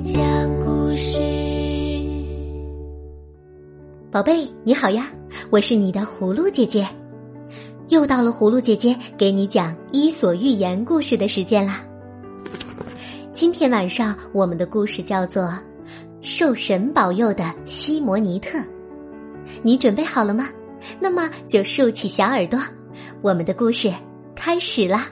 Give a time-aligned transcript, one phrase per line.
[0.00, 0.20] 讲
[0.64, 1.18] 故事。
[4.10, 5.08] 宝贝，你好呀，
[5.50, 6.86] 我是你的葫芦姐姐，
[7.88, 11.82] 又到了葫芦姐姐给你讲《伊索寓言》故事的时间啦。
[13.32, 15.44] 今天晚上我们的故事叫做
[16.20, 18.58] 《受神保佑的西摩尼特》，
[19.62, 20.48] 你准备好了吗？
[21.00, 22.60] 那么就竖起小耳朵，
[23.22, 23.92] 我们的故事
[24.34, 25.08] 开始啦。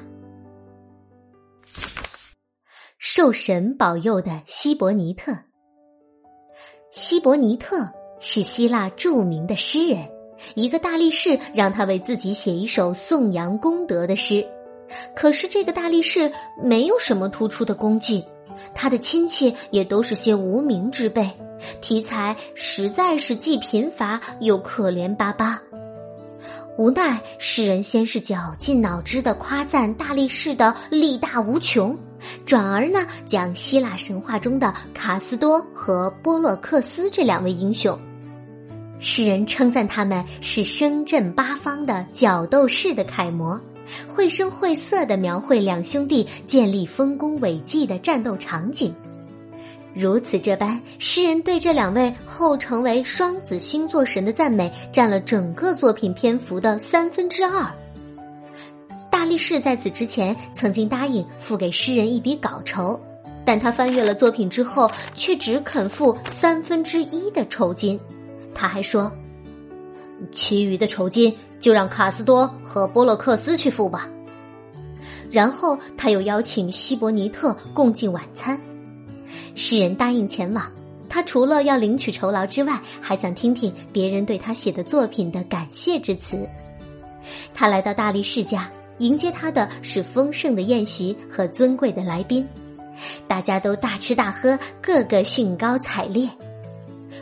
[3.16, 5.32] 受神保佑的希伯尼特。
[6.90, 10.00] 希伯尼特是希腊著名的诗人，
[10.56, 14.44] 一个大力士让他为自己写一首颂扬功德的诗。
[15.14, 18.24] 可是这个大力士没有什么突出的功绩，
[18.74, 21.30] 他的亲戚也都是些无名之辈，
[21.80, 25.62] 题材实在是既贫乏又可怜巴巴。
[26.76, 31.96] 无奈，诗人先是绞尽脑汁的夸赞大力士的力大无穷，
[32.44, 37.96] 转而呢讲希腊神话中的卡斯多和波洛克斯这两位英雄。
[38.98, 43.60] 诗人称赞他们是声震八方的角斗士的楷模，
[44.08, 48.92] 绘声绘色的描绘两兄弟建立丰功伟绩的战斗场景。
[49.94, 57.72] 如此这般，诗人对这两位后成为双子星座神的赞美，占了整个作品篇幅的三分之二。
[59.08, 62.98] 大力士在此之前曾经答应付给诗人一笔稿酬，
[63.44, 67.98] 但他翻阅了作品之后，却只肯付三分之一的酬金。
[68.52, 69.10] 他还说
[70.32, 74.10] ：“其余的酬金就让卡斯多和波洛克斯去付吧。”
[75.30, 78.60] 然后他又邀请希伯尼特共进晚餐。
[79.54, 80.70] 诗人答应前往，
[81.08, 86.48] 他除了要领取酬劳之外，还想听听别人对他写的作品的感谢之词。
[87.54, 92.46] 他来到大力士家，迎接他的是丰盛的宴席和尊贵的来宾，
[93.26, 96.28] 大家都大吃大喝，个个兴高采烈。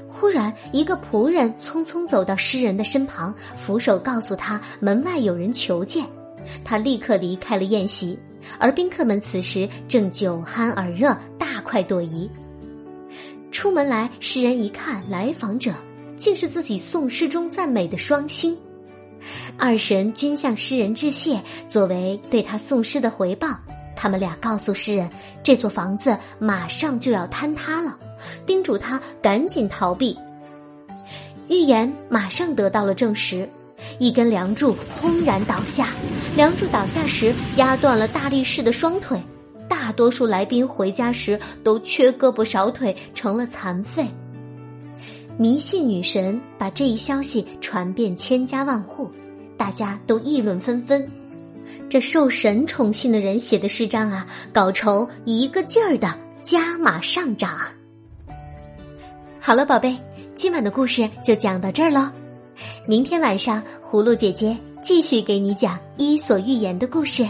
[0.09, 6.05] 忽然，一个仆人匆匆走到诗人的身旁，俯首告诉他门外有人求见。
[6.65, 8.19] 他立刻离开了宴席。
[8.59, 12.31] 而宾客们此时正酒酣耳热，大快朵颐。
[13.51, 15.73] 出门来，诗人一看，来访者
[16.17, 18.57] 竟是自己宋诗中赞美的双星。
[19.57, 23.49] 二神均向诗人致谢，作为对他宋诗的回报。
[23.95, 25.09] 他们俩告诉诗人，
[25.45, 27.97] 这座房子马上就要坍塌了，
[28.45, 30.19] 叮嘱他赶紧逃避。
[31.49, 33.49] 预言马上得到了证实。
[33.99, 35.89] 一根梁柱轰然倒下，
[36.37, 39.21] 梁柱倒下时压断了大力士的双腿，
[39.69, 44.07] 大多数来宾回家时都缺胳膊少腿，成了残废。
[45.39, 49.11] 迷信女神把这一消息传遍千家万户，
[49.57, 51.07] 大家都议论纷纷。
[51.89, 57.59] 这受神宠幸的人写的诗章啊，稿酬一个劲儿的加码上涨。
[59.41, 59.97] 好了，宝贝，
[60.35, 62.11] 今晚的故事就讲到这儿喽。
[62.87, 67.27] 明天晚上，葫芦姐姐继续给你讲《伊索寓言》的故事。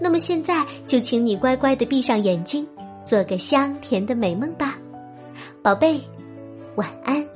[0.00, 2.66] 那么现在就请你乖乖的闭上眼睛，
[3.04, 4.76] 做个香甜的美梦吧，
[5.62, 6.00] 宝贝，
[6.76, 7.31] 晚安。